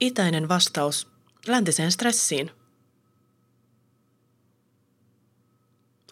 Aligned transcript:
Itäinen 0.00 0.48
vastaus 0.48 1.08
läntiseen 1.46 1.92
stressiin. 1.92 2.50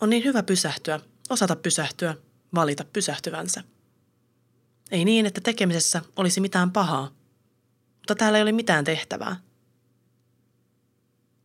On 0.01 0.11
niin 0.11 0.25
hyvä 0.25 0.43
pysähtyä, 0.43 1.01
osata 1.31 1.57
pysähtyä, 1.57 2.15
valita 2.55 2.85
pysähtyvänsä. 2.85 3.65
Ei 4.91 5.05
niin, 5.05 5.27
että 5.27 5.41
tekemisessä 5.41 6.03
olisi 6.17 6.41
mitään 6.41 6.71
pahaa, 6.71 7.11
mutta 7.99 8.15
täällä 8.15 8.39
ei 8.39 8.43
ole 8.43 8.53
mitään 8.53 8.85
tehtävää. 8.85 9.37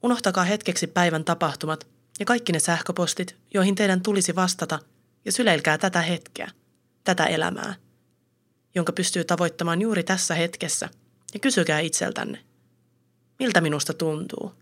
Unohtakaa 0.03 0.43
hetkeksi 0.43 0.87
päivän 0.87 1.25
tapahtumat 1.25 1.87
ja 2.19 2.25
kaikki 2.25 2.51
ne 2.51 2.59
sähköpostit, 2.59 3.35
joihin 3.53 3.75
teidän 3.75 4.01
tulisi 4.01 4.35
vastata, 4.35 4.79
ja 5.25 5.31
syleilkää 5.31 5.77
tätä 5.77 6.01
hetkeä, 6.01 6.51
tätä 7.03 7.25
elämää, 7.25 7.75
jonka 8.75 8.91
pystyy 8.91 9.23
tavoittamaan 9.23 9.81
juuri 9.81 10.03
tässä 10.03 10.35
hetkessä, 10.35 10.89
ja 11.33 11.39
kysykää 11.39 11.79
itseltänne, 11.79 12.39
miltä 13.39 13.61
minusta 13.61 13.93
tuntuu. 13.93 14.53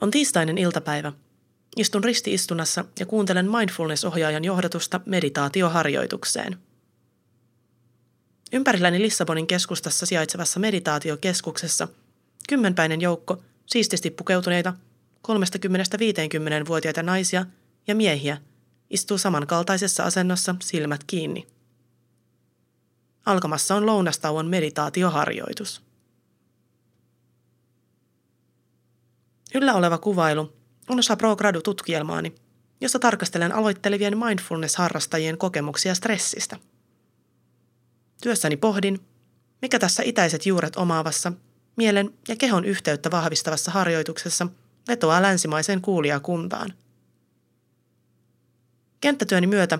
On 0.00 0.10
tiistainen 0.10 0.58
iltapäivä. 0.58 1.12
Istun 1.76 2.04
ristiistunnassa 2.04 2.84
ja 3.00 3.06
kuuntelen 3.06 3.50
mindfulness-ohjaajan 3.50 4.44
johdatusta 4.44 5.00
meditaatioharjoitukseen. 5.06 6.58
Ympärilläni 8.52 9.02
Lissabonin 9.02 9.46
keskustassa 9.46 10.06
sijaitsevassa 10.06 10.60
meditaatiokeskuksessa 10.60 11.88
kymmenpäinen 12.48 13.00
joukko 13.00 13.42
siististi 13.66 14.10
pukeutuneita 14.10 14.74
30-50-vuotiaita 15.28 17.02
naisia 17.02 17.46
ja 17.86 17.94
miehiä 17.94 18.38
istuu 18.90 19.18
samankaltaisessa 19.18 20.04
asennossa 20.04 20.54
silmät 20.62 21.04
kiinni. 21.06 21.53
Alkamassa 23.26 23.74
on 23.74 23.86
lounastauon 23.86 24.46
meditaatioharjoitus. 24.46 25.82
Yllä 29.54 29.74
oleva 29.74 29.98
kuvailu 29.98 30.52
on 30.88 30.98
osa 30.98 31.16
Pro 31.16 31.36
Gradu-tutkielmaani, 31.36 32.34
jossa 32.80 32.98
tarkastelen 32.98 33.52
aloittelevien 33.52 34.18
mindfulness-harrastajien 34.18 35.38
kokemuksia 35.38 35.94
stressistä. 35.94 36.56
Työssäni 38.22 38.56
pohdin, 38.56 39.00
mikä 39.62 39.78
tässä 39.78 40.02
itäiset 40.06 40.46
juuret 40.46 40.76
omaavassa, 40.76 41.32
mielen 41.76 42.14
ja 42.28 42.36
kehon 42.36 42.64
yhteyttä 42.64 43.10
vahvistavassa 43.10 43.70
harjoituksessa 43.70 44.46
vetoaa 44.88 45.22
länsimaiseen 45.22 45.80
kuulijakuntaan. 45.80 46.72
Kenttätyöni 49.00 49.46
myötä 49.46 49.78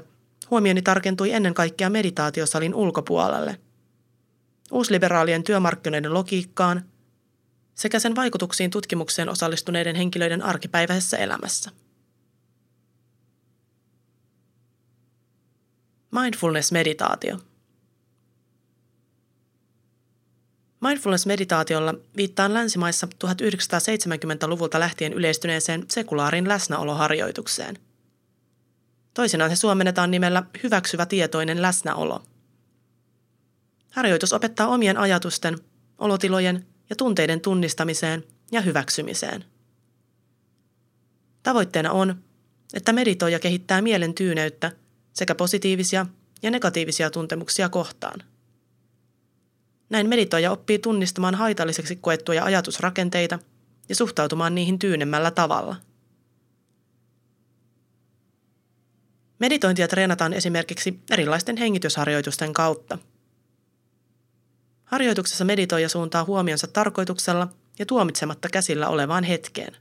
huomioni 0.51 0.83
tarkentui 0.83 1.33
ennen 1.33 1.55
kaikkea 1.55 1.91
meditaatiosalin 1.91 2.75
ulkopuolelle. 2.75 3.61
Uusliberaalien 4.73 5.45
työmarkkinoiden 5.45 6.15
logiikkaan– 6.15 6.83
sekä 7.75 7.99
sen 7.99 8.17
vaikutuksiin 8.17 8.71
tutkimukseen 8.71 9.29
osallistuneiden 9.29 9.97
henkilöiden 9.97 10.43
arkipäiväisessä 10.43 11.17
elämässä. 11.17 11.71
Mindfulness-meditaatio. 16.11 17.39
Mindfulness-meditaatiolla 20.81 21.95
viittaan 22.17 22.55
länsimaissa 22.55 23.09
1970-luvulta 23.25 24.81
lähtien 24.81 25.13
yleistyneeseen 25.13 25.85
sekulaarin 25.89 26.49
läsnäoloharjoitukseen. 26.49 27.79
Toisinaan 29.15 29.51
se 29.51 29.57
suomennetaan 29.57 30.11
nimellä 30.11 30.43
hyväksyvä 30.63 31.07
tietoinen 31.07 31.63
läsnäolo. 31.63 32.23
Harjoitus 33.91 34.33
opettaa 34.33 34.69
omien 34.69 34.97
ajatusten, 34.97 35.59
olotilojen 35.99 36.67
ja 36.91 36.97
tunteiden 36.97 37.41
tunnistamiseen 37.41 38.25
ja 38.53 38.61
hyväksymiseen. 38.61 39.45
Tavoitteena 41.43 41.93
on, 41.93 42.23
että 42.75 42.93
meditoija 42.93 43.39
kehittää 43.39 43.83
mielen 43.83 44.15
tyyneyttä 44.15 44.73
sekä 45.13 45.35
positiivisia 45.35 46.07
ja 46.43 46.51
negatiivisia 46.51 47.11
tuntemuksia 47.11 47.69
kohtaan. 47.69 48.21
Näin 49.91 50.09
meditoija 50.09 50.51
oppii 50.51 50.79
tunnistamaan 50.79 51.35
haitalliseksi 51.35 51.97
koettuja 51.97 52.45
ajatusrakenteita 52.45 53.39
ja 53.89 53.95
suhtautumaan 53.95 54.55
niihin 54.55 54.79
tyynemmällä 54.79 55.31
tavalla. 55.31 55.77
Meditointia 59.45 59.89
treenataan 59.89 60.33
esimerkiksi 60.33 61.01
erilaisten 61.11 61.57
hengitysharjoitusten 61.57 62.53
kautta– 62.53 62.99
Harjoituksessa 64.85 65.45
meditoija 65.45 65.89
suuntaa 65.89 66.25
huomionsa 66.25 66.67
tarkoituksella 66.67 67.49
ja 67.79 67.87
tuomitsematta 67.87 68.49
käsillä 68.49 68.89
olevaan 68.89 69.25
hetkeen. 69.25 69.77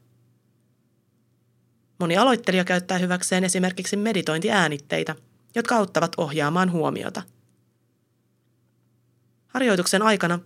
Moni 1.99 2.17
aloittelija 2.17 2.63
käyttää 2.63 2.97
hyväkseen 2.97 3.43
esimerkiksi 3.43 3.97
meditointiäänitteitä, 3.97 5.15
jotka 5.55 5.75
auttavat 5.75 6.11
ohjaamaan 6.17 6.71
huomiota. 6.71 7.21
Harjoituksen 9.47 10.01
aikana 10.01 10.39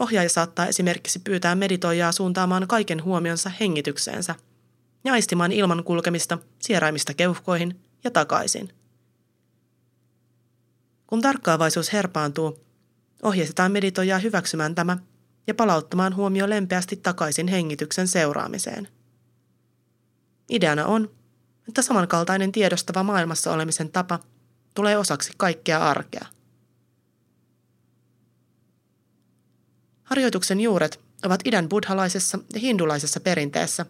ohjaaja 0.00 0.28
saattaa 0.28 0.66
esimerkiksi 0.66 1.18
pyytää 1.18 1.54
meditoijaa 1.54 2.12
suuntaamaan 2.12 2.68
kaiken 2.68 3.04
huomionsa 3.04 3.50
hengitykseensä 3.60 4.34
ja 5.04 5.12
aistimaan 5.12 5.52
ilman 5.52 5.84
kulkemista 5.84 6.38
sieraimista 6.62 7.14
keuhkoihin 7.14 7.80
ja 8.04 8.10
takaisin. 8.10 8.72
Kun 11.06 11.20
tarkkaavaisuus 11.20 11.92
herpaantuu, 11.92 12.70
Ohjeistetaan 13.22 13.72
meditoijaa 13.72 14.18
hyväksymään 14.18 14.74
tämä 14.74 14.98
ja 15.46 15.54
palauttamaan 15.54 16.16
huomio 16.16 16.50
lempeästi 16.50 16.96
takaisin 16.96 17.48
hengityksen 17.48 18.08
seuraamiseen. 18.08 18.88
Ideana 20.50 20.86
on, 20.86 21.10
että 21.68 21.82
samankaltainen 21.82 22.52
tiedostava 22.52 23.02
maailmassa 23.02 23.52
olemisen 23.52 23.90
tapa 23.92 24.20
tulee 24.74 24.98
osaksi 24.98 25.32
kaikkea 25.36 25.78
arkea. 25.78 26.26
Harjoituksen 30.02 30.60
juuret 30.60 31.00
ovat 31.24 31.40
idän 31.44 31.68
buddhalaisessa 31.68 32.38
ja 32.54 32.60
hindulaisessa 32.60 33.20
perinteessä 33.20 33.86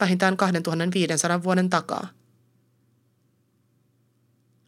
vähintään 0.00 0.36
2500 0.36 1.42
vuoden 1.42 1.70
takaa– 1.70 2.08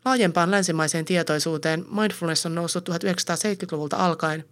Laajempaan 0.07 0.51
länsimaiseen 0.51 1.05
tietoisuuteen 1.05 1.85
mindfulness 1.91 2.47
on 2.47 2.55
noussut 2.55 2.89
1970-luvulta 2.89 3.97
alkaen, 3.97 4.45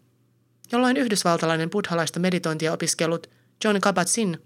jolloin 0.73 0.97
yhdysvaltalainen 0.97 1.71
buddhalaista 1.71 2.21
meditointia 2.21 2.73
opiskellut 2.73 3.31
John 3.65 3.77
Kabat-Zinn 3.81 4.39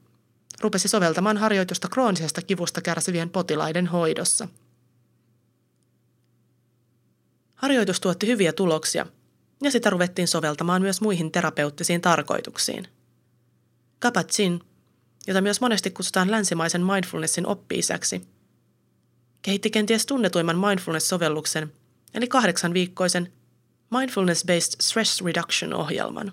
rupesi 0.61 0.89
soveltamaan 0.89 1.37
harjoitusta 1.37 1.89
kroonisesta 1.89 2.43
kivusta 2.43 2.81
kärsivien 2.81 3.31
potilaiden 3.31 3.87
hoidossa. 3.87 4.49
Harjoitus 7.55 8.01
tuotti 8.01 8.27
hyviä 8.27 8.53
tuloksia, 8.53 9.07
ja 9.63 9.71
sitä 9.71 9.91
ruvettiin 9.91 10.29
soveltamaan 10.29 10.83
myös 10.83 11.01
muihin 11.01 11.33
terapeuttisiin 11.33 12.01
tarkoituksiin. 12.01 12.89
Kabat-Zinn, 13.99 14.61
jota 15.27 15.41
myös 15.41 15.61
monesti 15.61 15.91
kutsutaan 15.91 16.31
länsimaisen 16.31 16.83
mindfulnessin 16.85 17.47
oppi-isäksi– 17.47 18.23
kehitti 19.49 19.71
kenties 19.71 20.07
tunnetuimman 20.07 20.57
mindfulness-sovelluksen, 20.59 21.73
eli 22.15 22.27
kahdeksan 22.27 22.75
viikkoisen 22.75 23.33
Mindfulness-Based 23.95 24.77
Stress 24.81 25.23
Reduction-ohjelman. 25.25 26.33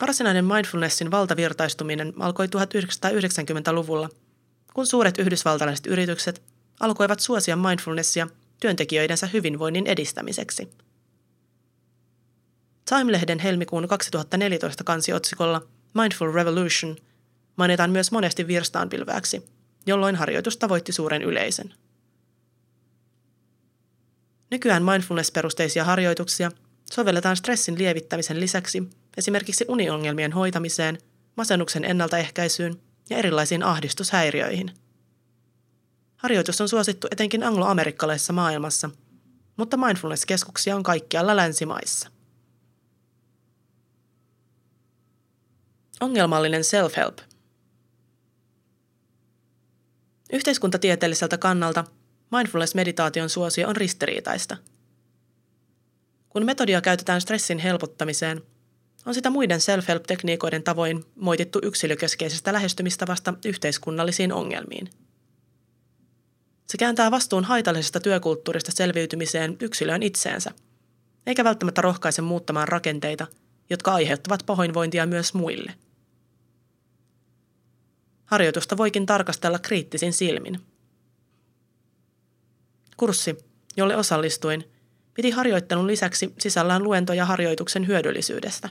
Varsinainen 0.00 0.44
mindfulnessin 0.44 1.10
valtavirtaistuminen 1.10 2.12
alkoi 2.18 2.46
1990-luvulla, 2.46 4.08
kun 4.74 4.86
suuret 4.86 5.18
yhdysvaltalaiset 5.18 5.86
yritykset 5.86 6.42
alkoivat 6.80 7.20
suosia 7.20 7.56
mindfulnessia 7.56 8.28
työntekijöidensä 8.60 9.26
hyvinvoinnin 9.26 9.86
edistämiseksi. 9.86 10.68
Time-lehden 12.88 13.38
helmikuun 13.38 13.88
2014 13.88 14.84
kansiotsikolla 14.84 15.62
Mindful 15.94 16.32
Revolution 16.32 16.96
mainitaan 17.56 17.90
myös 17.90 18.12
monesti 18.12 18.46
virstaanpilväksi– 18.46 19.42
jolloin 19.86 20.16
harjoitus 20.16 20.56
tavoitti 20.56 20.92
suuren 20.92 21.22
yleisön. 21.22 21.74
Nykyään 24.50 24.82
mindfulness-perusteisia 24.82 25.84
harjoituksia 25.84 26.50
sovelletaan 26.92 27.36
stressin 27.36 27.78
lievittämisen 27.78 28.40
lisäksi 28.40 28.82
esimerkiksi 29.16 29.64
uniongelmien 29.68 30.32
hoitamiseen, 30.32 30.98
masennuksen 31.36 31.84
ennaltaehkäisyyn 31.84 32.80
ja 33.10 33.16
erilaisiin 33.16 33.62
ahdistushäiriöihin. 33.62 34.70
Harjoitus 36.16 36.60
on 36.60 36.68
suosittu 36.68 37.06
etenkin 37.10 37.42
angloamerikkalaisessa 37.42 38.32
maailmassa, 38.32 38.90
mutta 39.56 39.76
mindfulness-keskuksia 39.76 40.76
on 40.76 40.82
kaikkialla 40.82 41.36
länsimaissa. 41.36 42.08
Ongelmallinen 46.00 46.62
self-help– 46.62 47.18
Yhteiskuntatieteelliseltä 50.32 51.38
kannalta 51.38 51.84
mindfulness-meditaation 52.30 53.28
suosio 53.28 53.68
on 53.68 53.76
ristiriitaista. 53.76 54.56
Kun 56.28 56.44
metodia 56.44 56.80
käytetään 56.80 57.20
stressin 57.20 57.58
helpottamiseen, 57.58 58.42
on 59.06 59.14
sitä 59.14 59.30
muiden 59.30 59.60
self-help-tekniikoiden 59.60 60.62
tavoin 60.62 61.04
moitittu 61.16 61.58
yksilökeskeisestä 61.62 62.52
lähestymistavasta 62.52 63.34
yhteiskunnallisiin 63.44 64.32
ongelmiin. 64.32 64.90
Se 66.66 66.78
kääntää 66.78 67.10
vastuun 67.10 67.44
haitallisesta 67.44 68.00
työkulttuurista 68.00 68.72
selviytymiseen 68.72 69.56
yksilöön 69.60 70.02
itseensä, 70.02 70.50
eikä 71.26 71.44
välttämättä 71.44 71.82
rohkaise 71.82 72.22
muuttamaan 72.22 72.68
rakenteita, 72.68 73.26
jotka 73.70 73.94
aiheuttavat 73.94 74.42
pahoinvointia 74.46 75.06
myös 75.06 75.34
muille. 75.34 75.74
Harjoitusta 78.24 78.76
voikin 78.76 79.06
tarkastella 79.06 79.58
kriittisin 79.58 80.12
silmin. 80.12 80.60
Kurssi, 82.96 83.36
jolle 83.76 83.96
osallistuin, 83.96 84.70
piti 85.14 85.30
harjoittelun 85.30 85.86
lisäksi 85.86 86.34
sisällään 86.38 86.82
luentoja 86.82 87.24
harjoituksen 87.24 87.86
hyödyllisyydestä. 87.86 88.68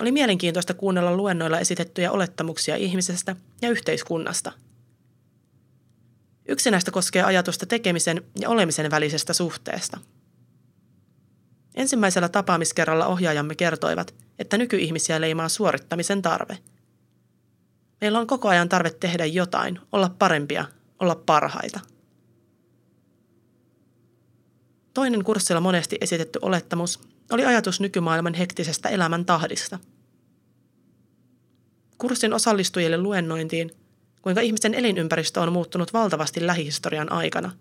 Oli 0.00 0.12
mielenkiintoista 0.12 0.74
kuunnella 0.74 1.16
luennoilla 1.16 1.58
esitettyjä 1.58 2.12
olettamuksia 2.12 2.76
ihmisestä 2.76 3.36
ja 3.62 3.70
yhteiskunnasta. 3.70 4.52
Yksi 6.48 6.70
näistä 6.70 6.90
koskee 6.90 7.22
ajatusta 7.22 7.66
tekemisen 7.66 8.22
ja 8.40 8.48
olemisen 8.48 8.90
välisestä 8.90 9.32
suhteesta. 9.32 9.98
Ensimmäisellä 11.74 12.28
tapaamiskerralla 12.28 13.06
ohjaajamme 13.06 13.54
kertoivat, 13.54 14.14
että 14.38 14.58
nykyihmisiä 14.58 15.20
leimaa 15.20 15.48
suorittamisen 15.48 16.22
tarve. 16.22 16.58
Meillä 18.02 18.18
on 18.18 18.26
koko 18.26 18.48
ajan 18.48 18.68
tarve 18.68 18.90
tehdä 18.90 19.26
jotain, 19.26 19.80
olla 19.92 20.10
parempia, 20.18 20.64
olla 21.00 21.14
parhaita– 21.14 21.80
Toinen 24.94 25.24
kurssilla 25.24 25.60
monesti 25.60 25.96
esitetty 26.00 26.38
olettamus 26.42 27.00
oli 27.30 27.44
ajatus 27.44 27.80
nykymaailman 27.80 28.34
hektisestä 28.34 28.88
elämän 28.88 29.24
tahdista. 29.24 29.78
Kurssin 31.98 32.32
osallistujille 32.32 32.98
luennointiin, 32.98 33.70
kuinka 34.22 34.40
ihmisten 34.40 34.74
elinympäristö 34.74 35.40
on 35.40 35.52
muuttunut 35.52 35.92
valtavasti 35.92 36.46
lähihistorian 36.46 37.12
aikana. 37.12 37.52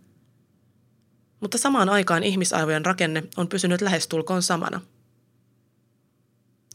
Mutta 1.40 1.58
samaan 1.58 1.90
aikaan 1.90 2.24
ihmisaivojen 2.24 2.86
rakenne 2.86 3.24
on 3.38 3.48
pysynyt 3.48 3.82
lähestulkoon 3.82 4.42
samana. 4.42 4.82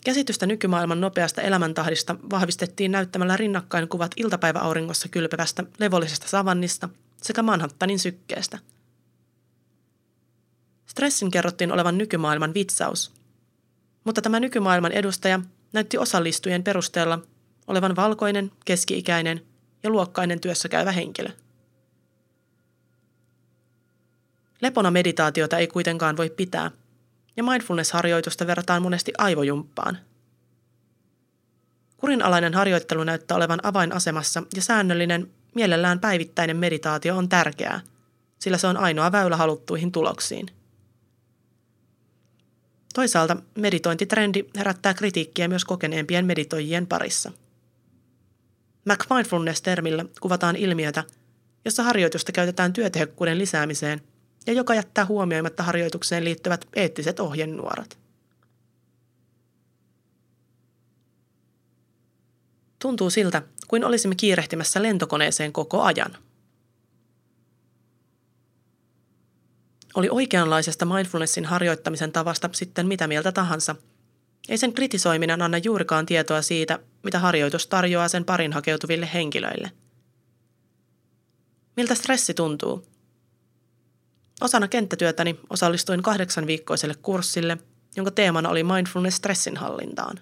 Käsitystä 0.07 0.47
nykymaailman 0.47 1.01
nopeasta 1.01 1.43
elämäntahdista 1.43 2.17
vahvistettiin 2.31 2.93
näyttämällä 2.93 3.37
rinnakkain 3.37 3.89
kuvat 3.89 4.11
iltapäiväauringossa 4.17 5.09
kylpevästä 5.09 5.65
levollisesta 5.79 6.29
savannista 6.29 6.89
sekä 7.23 7.43
Manhattanin 7.43 7.99
sykkeestä– 7.99 8.59
Stressin 10.87 11.31
kerrottiin 11.31 11.73
olevan 11.73 11.99
nykymaailman 11.99 12.55
vitsaus. 12.55 13.13
Mutta 14.05 14.23
tämä 14.23 14.41
nykymaailman 14.41 14.93
edustaja 14.93 15.41
näytti 15.73 15.99
osallistujien 15.99 16.65
perusteella 16.65 17.19
olevan 17.67 17.97
valkoinen, 17.97 18.53
keski-ikäinen 18.65 19.41
ja 19.83 19.91
luokkainen 19.91 20.41
työssä 20.41 20.69
käyvä 20.69 20.93
henkilö. 20.93 21.29
Lepona 24.63 24.91
meditaatiota 24.91 25.59
ei 25.59 25.67
kuitenkaan 25.67 26.17
voi 26.17 26.31
pitää, 26.31 26.71
ja 27.37 27.45
mindfulness-harjoitusta 27.45 28.47
verrataan 28.47 28.83
monesti 28.83 29.13
aivojumppaan. 29.19 29.99
Kurinalainen 31.97 32.55
harjoittelu 32.55 33.05
näyttää 33.05 33.37
olevan 33.37 33.61
avainasemassa 33.63 34.43
ja 34.57 34.63
säännöllinen, 34.63 35.31
mielellään 35.55 36.01
päivittäinen 36.01 36.57
meditaatio 36.57 37.17
on 37.17 37.29
tärkeää, 37.29 37.81
sillä 38.39 38.59
se 38.59 38.67
on 38.67 38.77
ainoa 38.77 39.13
väylä 39.13 39.37
haluttuihin 39.37 39.93
tuloksiin. 39.93 40.47
Toisaalta 42.95 43.37
meditointitrendi 43.59 44.45
herättää 44.57 44.95
kritiikkiä 44.95 45.49
myös 45.49 45.65
kokeneempien 45.65 46.27
meditoijien 46.27 46.87
parissa. 46.87 47.33
McMindfulness-termillä 48.85 50.05
kuvataan 50.21 50.57
ilmiötä, 50.57 51.05
jossa 51.65 51.83
harjoitusta 51.83 52.33
käytetään 52.33 52.73
työtehokkuuden 52.73 53.39
lisäämiseen 53.39 54.01
ja 54.47 54.53
joka 54.53 54.75
jättää 54.75 55.07
huomioimatta 55.07 55.63
harjoitukseen 55.63 56.25
liittyvät 56.25 56.65
eettiset 56.75 57.21
ohjenuorat. 57.21 57.99
Tuntuu 62.79 63.11
siltä, 63.11 63.43
kuin 63.69 63.85
olisimme 63.85 64.15
kiirehtimässä 64.15 64.83
lentokoneeseen 64.83 65.53
koko 65.53 65.83
ajan– 65.83 66.17
Oli 69.97 70.09
oikeanlaisesta 70.11 70.85
mindfulnessin 70.85 71.45
harjoittamisen 71.45 72.13
tavasta 72.13 72.51
sitten 72.53 72.87
mitä 72.87 73.07
mieltä 73.07 73.33
tahansa. 73.33 73.77
Ei 74.49 74.59
sen 74.59 74.73
kritisoiminen 74.73 75.43
anna 75.43 75.59
juurikaan 75.59 76.07
tietoa 76.07 76.43
siitä, 76.43 76.79
mitä 77.03 77.19
harjoitus 77.19 77.67
tarjoaa 77.67 78.09
sen 78.09 78.25
parin 78.25 78.53
hakeutuville 78.53 79.09
henkilöille. 79.15 79.71
Miltä 81.77 81.95
stressi 81.95 82.35
tuntuu? 82.35 82.87
Osana 84.41 84.69
kenttätyötäni 84.69 85.41
osallistuin 85.51 86.03
kahdeksan 86.03 86.47
viikkoiselle 86.47 86.95
kurssille, 87.03 87.59
jonka 87.97 88.11
teemana 88.11 88.49
oli 88.49 88.65
mindfulness 88.65 89.17
stressin 89.17 89.57
hallintaan. 89.57 90.21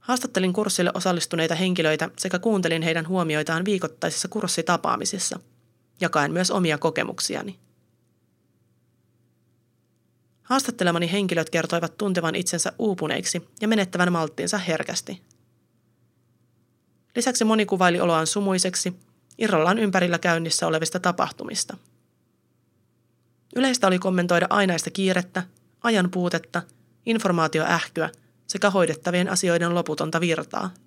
Haastattelin 0.00 0.52
kurssille 0.52 0.90
osallistuneita 0.94 1.54
henkilöitä 1.54 2.10
sekä 2.18 2.38
kuuntelin 2.38 2.82
heidän 2.82 3.08
huomioitaan 3.08 3.64
viikoittaisissa 3.64 4.28
kurssitapaamisissa– 4.28 5.40
jakaen 6.00 6.32
myös 6.32 6.50
omia 6.50 6.78
kokemuksiani. 6.78 7.58
Haastattelemani 10.42 11.12
henkilöt 11.12 11.50
kertoivat 11.50 11.98
tuntevan 11.98 12.34
itsensä 12.34 12.72
uupuneiksi 12.78 13.48
ja 13.60 13.68
menettävän 13.68 14.12
malttiinsa 14.12 14.58
herkästi. 14.58 15.22
Lisäksi 17.16 17.44
moni 17.44 17.66
kuvaili 17.66 18.00
oloaan 18.00 18.26
sumuiseksi, 18.26 18.92
irrallaan 19.38 19.78
ympärillä 19.78 20.18
käynnissä 20.18 20.66
olevista 20.66 21.00
tapahtumista. 21.00 21.76
Yleistä 23.56 23.86
oli 23.86 23.98
kommentoida 23.98 24.46
ainaista 24.50 24.90
kiirettä, 24.90 25.42
ajan 25.82 26.10
puutetta, 26.10 26.62
informaatioähkyä 27.06 28.10
sekä 28.46 28.70
hoidettavien 28.70 29.28
asioiden 29.28 29.74
loputonta 29.74 30.20
virtaa– 30.20 30.70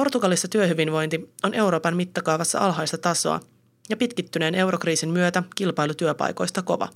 Portugalissa 0.00 0.48
työhyvinvointi 0.48 1.30
on 1.42 1.54
Euroopan 1.54 1.96
mittakaavassa 1.96 2.58
alhaista 2.58 2.98
tasoa 2.98 3.40
ja 3.88 3.96
pitkittyneen 3.96 4.54
eurokriisin 4.54 5.10
myötä 5.10 5.42
kilpailu 5.54 5.94
työpaikoista 5.94 6.62
kova. 6.62 6.88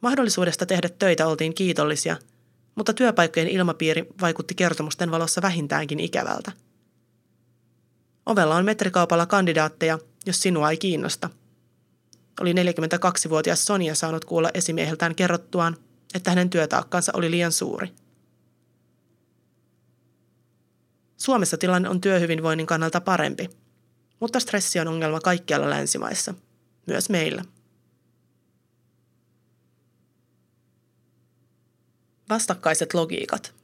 Mahdollisuudesta 0.00 0.66
tehdä 0.66 0.88
töitä 0.88 1.26
oltiin 1.26 1.54
kiitollisia, 1.54 2.16
mutta 2.74 2.92
työpaikkojen 2.94 3.48
ilmapiiri 3.48 4.06
vaikutti 4.20 4.54
kertomusten 4.54 5.10
valossa 5.10 5.42
vähintäänkin 5.42 6.00
ikävältä. 6.00 6.52
Ovella 8.28 8.56
on 8.56 8.64
metrikaupalla 8.64 9.26
kandidaatteja, 9.26 9.98
jos 10.26 10.42
sinua 10.42 10.70
ei 10.70 10.76
kiinnosta. 10.76 11.30
Oli 12.40 12.52
42-vuotias 12.52 13.64
Sonia 13.64 13.94
saanut 13.94 14.24
kuulla 14.24 14.50
esimieheltään 14.54 15.14
kerrottuaan, 15.14 15.76
että 16.14 16.30
hänen 16.30 16.50
työtaakkansa 16.50 17.12
oli 17.14 17.30
liian 17.30 17.52
suuri– 17.52 17.92
Suomessa 21.18 21.56
tilanne 21.58 21.88
on 21.88 22.00
työhyvinvoinnin 22.00 22.66
kannalta 22.66 23.00
parempi, 23.00 23.50
mutta 24.20 24.40
stressi 24.40 24.80
on 24.80 24.88
ongelma 24.88 25.20
kaikkialla 25.20 25.70
länsimaissa, 25.70 26.34
myös 26.86 27.10
meillä. 27.10 27.44
Vastakkaiset 32.28 32.94
logiikat. 32.94 33.54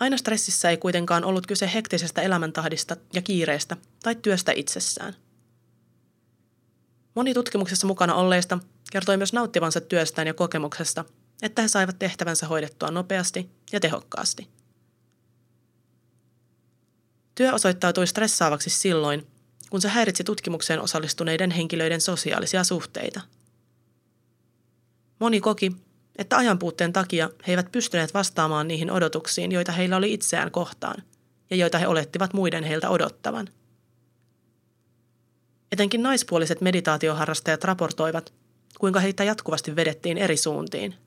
Aina 0.00 0.16
stressissä 0.16 0.70
ei 0.70 0.76
kuitenkaan 0.76 1.24
ollut 1.24 1.46
kyse 1.46 1.70
hektisestä 1.74 2.22
elämäntahdista 2.22 2.96
ja 3.12 3.22
kiireestä 3.22 3.76
tai 4.02 4.14
työstä 4.14 4.52
itsessään. 4.56 5.14
Moni 7.14 7.34
tutkimuksessa 7.34 7.86
mukana 7.86 8.14
olleista 8.14 8.58
kertoi 8.92 9.16
myös 9.16 9.32
nauttivansa 9.32 9.80
työstään 9.80 10.26
ja 10.26 10.34
kokemuksesta– 10.34 11.04
että 11.42 11.62
he 11.62 11.68
saivat 11.68 11.98
tehtävänsä 11.98 12.46
hoidettua 12.46 12.90
nopeasti 12.90 13.50
ja 13.72 13.80
tehokkaasti. 13.80 14.48
Työ 17.34 17.52
osoittautui 17.52 18.06
stressaavaksi 18.06 18.70
silloin, 18.70 19.26
kun 19.70 19.80
se 19.80 19.88
häiritsi 19.88 20.24
tutkimukseen 20.24 20.80
osallistuneiden 20.80 21.50
henkilöiden 21.50 22.00
sosiaalisia 22.00 22.64
suhteita. 22.64 23.20
Moni 25.18 25.40
koki, 25.40 25.76
että 26.18 26.36
ajanpuutteen 26.36 26.92
takia 26.92 27.30
he 27.46 27.52
eivät 27.52 27.72
pystyneet 27.72 28.14
vastaamaan 28.14 28.68
niihin 28.68 28.90
odotuksiin, 28.90 29.52
joita 29.52 29.72
heillä 29.72 29.96
oli 29.96 30.12
itseään 30.12 30.50
kohtaan 30.50 31.02
ja 31.50 31.56
joita 31.56 31.78
he 31.78 31.86
olettivat 31.86 32.32
muiden 32.32 32.64
heiltä 32.64 32.90
odottavan. 32.90 33.48
Etenkin 35.72 36.02
naispuoliset 36.02 36.60
meditaatioharrastajat 36.60 37.64
raportoivat, 37.64 38.32
kuinka 38.78 39.00
heitä 39.00 39.24
jatkuvasti 39.24 39.76
vedettiin 39.76 40.18
eri 40.18 40.36
suuntiin– 40.36 40.94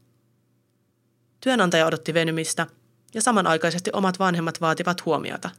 Työnantaja 1.42 1.86
odotti 1.86 2.14
venymistä 2.14 2.68
ja 3.14 3.22
samanaikaisesti 3.22 3.90
omat 3.94 4.20
vanhemmat 4.20 4.62
vaativat 4.62 5.06
huomiota. 5.06 5.50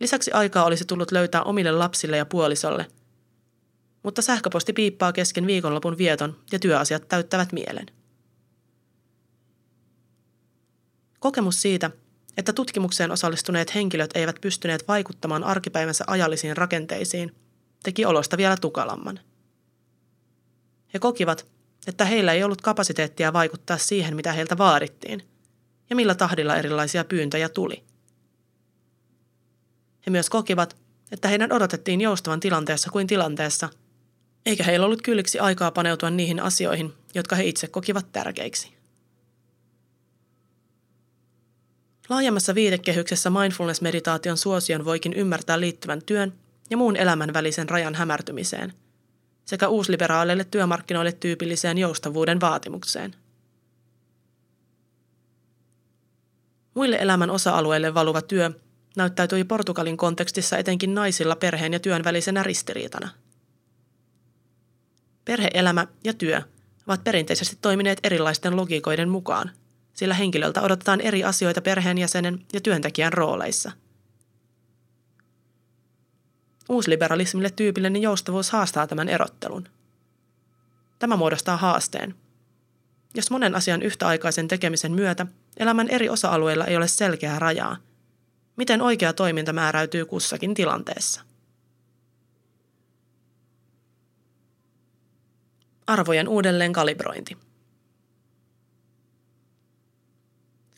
Lisäksi 0.00 0.32
aikaa 0.32 0.64
olisi 0.64 0.84
tullut 0.84 1.12
löytää 1.12 1.42
omille 1.42 1.72
lapsille 1.72 2.16
ja 2.16 2.26
puolisolle. 2.26 2.86
Mutta 4.06 4.22
sähköposti 4.22 4.72
piippaa 4.72 5.12
kesken 5.12 5.46
viikonlopun 5.46 5.98
vieton 5.98 6.36
ja 6.52 6.58
työasiat 6.58 7.08
täyttävät 7.08 7.52
mielen. 7.52 7.86
Kokemus 11.18 11.62
siitä, 11.62 11.90
että 12.36 12.52
tutkimukseen 12.52 13.10
osallistuneet 13.10 13.74
henkilöt 13.74 14.10
eivät 14.14 14.36
pystyneet 14.40 14.88
vaikuttamaan 14.88 15.44
arkipäivänsä 15.44 16.04
ajallisiin 16.06 16.56
rakenteisiin, 16.56 17.34
teki 17.82 18.04
olosta 18.04 18.36
vielä 18.36 18.56
tukalamman. 18.56 19.20
He 20.94 20.98
kokivat, 20.98 21.46
että 21.86 22.04
heillä 22.04 22.32
ei 22.32 22.44
ollut 22.44 22.62
kapasiteettia 22.62 23.32
vaikuttaa 23.32 23.78
siihen, 23.78 24.16
mitä 24.16 24.32
heiltä 24.32 24.58
vaadittiin, 24.58 25.22
ja 25.90 25.96
millä 25.96 26.14
tahdilla 26.14 26.56
erilaisia 26.56 27.04
pyyntöjä 27.04 27.48
tuli. 27.48 27.84
He 30.06 30.10
myös 30.10 30.30
kokivat, 30.30 30.76
että 31.12 31.28
heidän 31.28 31.52
odotettiin 31.52 32.00
joustavan 32.00 32.40
tilanteessa 32.40 32.90
kuin 32.90 33.06
tilanteessa, 33.06 33.68
eikä 34.46 34.64
heillä 34.64 34.86
ollut 34.86 35.02
kylliksi 35.02 35.38
aikaa 35.38 35.70
paneutua 35.70 36.10
niihin 36.10 36.40
asioihin, 36.40 36.92
jotka 37.14 37.36
he 37.36 37.44
itse 37.44 37.68
kokivat 37.68 38.12
tärkeiksi. 38.12 38.76
Laajemmassa 42.08 42.54
viitekehyksessä 42.54 43.30
mindfulness-meditaation 43.30 44.36
suosion 44.36 44.84
voikin 44.84 45.12
ymmärtää 45.12 45.60
liittyvän 45.60 46.02
työn 46.02 46.32
ja 46.70 46.76
muun 46.76 46.96
elämän 46.96 47.32
välisen 47.32 47.68
rajan 47.68 47.94
hämärtymiseen 47.94 48.72
sekä 49.44 49.68
uusliberaaleille 49.68 50.44
työmarkkinoille 50.44 51.12
tyypilliseen 51.12 51.78
joustavuuden 51.78 52.40
vaatimukseen. 52.40 53.14
Muille 56.74 56.96
elämän 57.00 57.30
osa-alueille 57.30 57.94
valuva 57.94 58.22
työ 58.22 58.50
näyttäytyi 58.96 59.44
Portugalin 59.44 59.96
kontekstissa 59.96 60.58
etenkin 60.58 60.94
naisilla 60.94 61.36
perheen 61.36 61.72
ja 61.72 61.80
työn 61.80 62.04
välisenä 62.04 62.42
ristiriitana. 62.42 63.08
Perheelämä 65.26 65.86
ja 66.04 66.14
työ 66.14 66.42
ovat 66.86 67.04
perinteisesti 67.04 67.58
toimineet 67.60 68.00
erilaisten 68.02 68.56
logiikoiden 68.56 69.08
mukaan– 69.08 69.50
sillä 69.96 70.14
henkilöltä 70.14 70.62
odotetaan 70.62 71.00
eri 71.00 71.24
asioita 71.24 71.62
perheenjäsenen 71.62 72.46
ja 72.52 72.60
työntekijän 72.60 73.12
rooleissa. 73.12 73.72
Uusliberalismille 76.68 77.50
tyypillinen 77.50 78.02
joustavuus 78.02 78.50
haastaa 78.50 78.86
tämän 78.86 79.08
erottelun. 79.08 79.68
Tämä 80.98 81.16
muodostaa 81.16 81.56
haasteen. 81.56 82.14
Jos 83.14 83.30
monen 83.30 83.54
asian 83.54 83.82
yhtäaikaisen 83.82 84.48
tekemisen 84.48 84.92
myötä 84.92 85.26
elämän 85.56 85.88
eri 85.88 86.08
osa-alueilla 86.08 86.64
ei 86.64 86.76
ole 86.76 86.88
selkeää 86.88 87.38
rajaa, 87.38 87.76
miten 88.56 88.82
oikea 88.82 89.12
toiminta 89.12 89.52
määräytyy 89.52 90.04
kussakin 90.04 90.54
tilanteessa? 90.54 91.20
Arvojen 95.86 96.28
uudelleen 96.28 96.72
kalibrointi. 96.72 97.36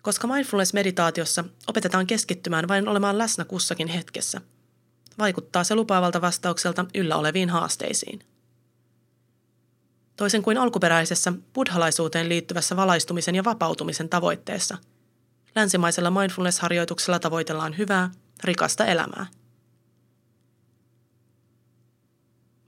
koska 0.08 0.26
mindfulness-meditaatiossa 0.26 1.44
opetetaan 1.66 2.06
keskittymään 2.06 2.68
vain 2.68 2.88
olemaan 2.88 3.18
läsnä 3.18 3.44
kussakin 3.44 3.88
hetkessä. 3.88 4.40
Vaikuttaa 5.18 5.64
se 5.64 5.74
lupaavalta 5.74 6.20
vastaukselta 6.20 6.84
yllä 6.94 7.16
oleviin 7.16 7.50
haasteisiin. 7.50 8.20
Toisin 10.16 10.42
kuin 10.42 10.58
alkuperäisessä 10.58 11.32
buddhalaisuuteen 11.54 12.28
liittyvässä 12.28 12.76
valaistumisen 12.76 13.34
ja 13.34 13.44
vapautumisen 13.44 14.08
tavoitteessa, 14.08 14.78
länsimaisella 15.56 16.10
mindfulness-harjoituksella 16.10 17.18
tavoitellaan 17.18 17.78
hyvää, 17.78 18.10
rikasta 18.44 18.86
elämää. 18.86 19.26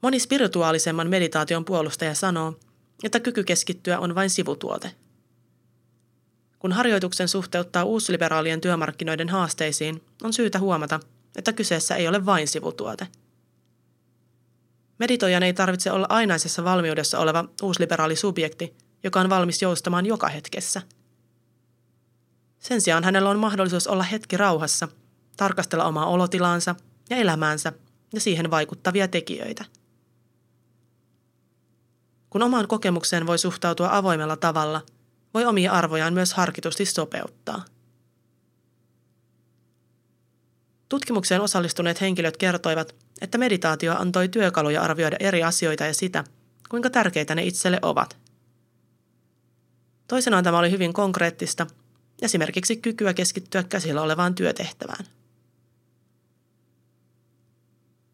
Moni 0.02 0.20
spirituaalisemman 0.20 1.10
meditaation 1.10 1.64
puolustaja 1.64 2.14
sanoo, 2.14 2.58
että 3.04 3.20
kyky 3.20 3.44
keskittyä 3.44 3.98
on 3.98 4.14
vain 4.14 4.30
sivutuote– 4.30 4.94
kun 6.60 6.72
harjoituksen 6.72 7.28
suhteuttaa 7.28 7.84
uusliberaalien 7.84 8.60
työmarkkinoiden 8.60 9.28
haasteisiin, 9.28 10.02
on 10.22 10.32
syytä 10.32 10.58
huomata, 10.58 11.00
että 11.36 11.52
kyseessä 11.52 11.96
ei 11.96 12.08
ole 12.08 12.26
vain 12.26 12.48
sivutuote. 12.48 13.08
Meditoijan 14.98 15.42
ei 15.42 15.52
tarvitse 15.52 15.92
olla 15.92 16.06
ainaisessa 16.08 16.64
valmiudessa 16.64 17.18
oleva 17.18 17.44
uusliberaali 17.62 18.16
subjekti, 18.16 18.74
joka 19.04 19.20
on 19.20 19.30
valmis 19.30 19.62
joustamaan 19.62 20.06
joka 20.06 20.28
hetkessä. 20.28 20.82
Sen 22.58 22.80
sijaan 22.80 23.04
hänellä 23.04 23.30
on 23.30 23.38
mahdollisuus 23.38 23.86
olla 23.86 24.02
hetki 24.02 24.36
rauhassa, 24.36 24.88
tarkastella 25.36 25.84
omaa 25.84 26.06
olotilaansa 26.06 26.74
ja 27.10 27.16
elämäänsä 27.16 27.72
ja 28.14 28.20
siihen 28.20 28.50
vaikuttavia 28.50 29.08
tekijöitä. 29.08 29.64
Kun 32.30 32.42
omaan 32.42 32.68
kokemukseen 32.68 33.26
voi 33.26 33.38
suhtautua 33.38 33.88
avoimella 33.96 34.36
tavalla– 34.36 34.82
voi 35.34 35.44
omia 35.44 35.72
arvojaan 35.72 36.14
myös 36.14 36.34
harkitusti 36.34 36.84
sopeuttaa. 36.84 37.64
Tutkimukseen 40.88 41.40
osallistuneet 41.40 42.00
henkilöt 42.00 42.36
kertoivat, 42.36 42.94
että 43.20 43.38
meditaatio 43.38 43.94
antoi 43.98 44.28
työkaluja 44.28 44.82
arvioida 44.82 45.16
eri 45.20 45.42
asioita 45.42 45.86
ja 45.86 45.94
sitä, 45.94 46.24
kuinka 46.68 46.90
tärkeitä 46.90 47.34
ne 47.34 47.42
itselle 47.42 47.78
ovat. 47.82 48.16
Toisenaan 50.08 50.44
tämä 50.44 50.58
oli 50.58 50.70
hyvin 50.70 50.92
konkreettista, 50.92 51.66
esimerkiksi 52.22 52.76
kykyä 52.76 53.14
keskittyä 53.14 53.62
käsillä 53.62 54.02
olevaan 54.02 54.34
työtehtävään. 54.34 55.04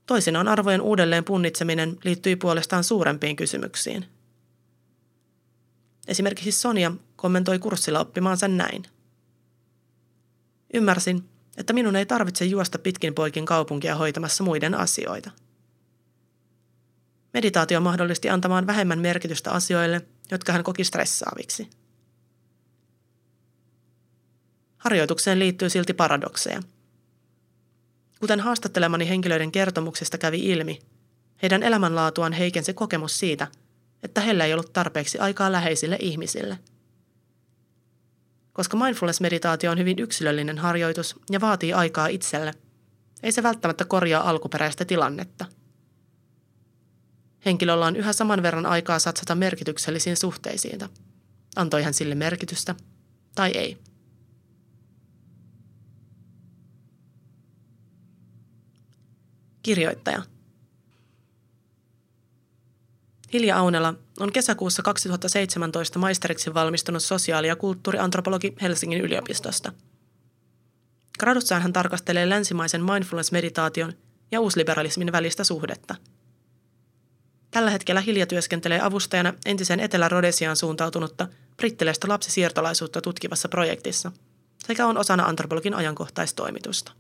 Toisinaan 0.07 0.49
arvojen 0.49 0.81
uudelleen 0.81 1.25
punnitseminen 1.25 1.99
liittyi 2.05 2.37
puolestaan 2.37 2.85
suurempiin 2.85 3.37
kysymyksiin– 3.37 4.05
Esimerkiksi 6.09 6.53
Sonia 6.53 6.93
kommentoi 7.17 7.59
kurssilla 7.59 8.01
oppimaansa 8.01 8.49
näin. 8.49 8.83
Ymmärsin, 10.75 11.29
että 11.57 11.73
minun 11.73 11.97
ei 11.97 12.07
tarvitse 12.07 12.45
juosta 12.45 12.79
pitkin 12.79 13.15
poikin 13.15 13.47
kaupunkia 13.47 13.97
hoitamassa 13.97 14.45
muiden 14.45 14.75
asioita. 14.75 15.31
Meditaatio 17.35 17.81
mahdollisti 17.81 18.31
antamaan 18.31 18.67
vähemmän 18.67 18.99
merkitystä 18.99 19.51
asioille, 19.51 20.07
jotka 20.31 20.53
hän 20.53 20.65
koki 20.65 20.85
stressaaviksi. 20.85 21.71
Harjoitukseen 24.77 25.39
liittyy 25.39 25.71
silti 25.71 25.93
paradokseja. 25.93 26.63
Kuten 28.21 28.41
haastattelemani 28.41 29.09
henkilöiden 29.09 29.53
kertomuksesta 29.53 30.19
kävi 30.19 30.39
ilmi, 30.39 30.79
heidän 31.43 31.63
elämänlaatuaan 31.63 32.33
heikensi 32.33 32.75
kokemus 32.75 33.19
siitä– 33.19 33.47
että 34.03 34.21
heillä 34.21 34.45
ei 34.45 34.53
ollut 34.53 34.73
tarpeeksi 34.73 35.19
aikaa 35.19 35.53
läheisille 35.53 35.99
ihmisille. 36.01 36.59
Koska 38.53 38.77
mindfulness-meditaatio 38.77 39.71
on 39.71 39.79
hyvin 39.79 39.99
yksilöllinen 39.99 40.59
harjoitus 40.59 41.17
ja 41.31 41.41
vaatii 41.41 41.73
aikaa 41.73 42.07
itselle, 42.07 42.55
ei 43.23 43.33
se 43.33 43.43
välttämättä 43.43 43.85
korjaa 43.85 44.31
alkuperäistä 44.31 44.85
tilannetta. 44.85 45.45
Henkilöllä 47.45 47.87
on 47.87 47.97
yhä 47.97 48.13
saman 48.13 48.43
verran 48.43 48.67
aikaa 48.67 48.99
satsata 48.99 49.35
merkityksellisiin 49.35 50.17
suhteisiin. 50.17 50.81
Antoi 51.57 51.83
hän 51.83 51.95
sille 51.95 52.15
merkitystä 52.15 52.75
tai 53.35 53.51
ei. 53.51 53.79
Kirjoittaja– 59.67 60.23
Hilja 63.33 63.57
Aunela 63.57 63.95
on 64.21 64.33
kesäkuussa 64.33 64.83
2017 64.83 65.99
maisteriksi 65.99 66.55
valmistunut 66.55 67.03
sosiaali- 67.03 67.49
ja 67.49 67.57
kulttuuriantropologi 67.57 68.55
Helsingin 68.63 69.01
yliopistosta. 69.01 69.73
Gradussaan 71.19 71.63
hän 71.63 71.73
tarkastelee 71.73 72.29
länsimaisen 72.29 72.85
mindfulness-meditaation 72.85 73.93
ja 74.33 74.41
uusliberalismin 74.41 75.13
välistä 75.13 75.45
suhdetta. 75.45 75.95
Tällä 77.51 77.71
hetkellä 77.71 78.01
Hilja 78.01 78.27
työskentelee 78.27 78.81
avustajana 78.81 79.35
entisen 79.47 79.81
Etelä-Rodesiaan 79.81 80.57
suuntautunutta 80.57 81.29
brittiläistä 81.57 82.09
lapsisiirtolaisuutta 82.09 83.01
tutkivassa 83.01 83.49
projektissa 83.49 84.13
sekä 84.67 84.87
on 84.87 84.99
osana 84.99 85.25
antropologin 85.25 85.75
ajankohtaistoimitusta. 85.75 86.93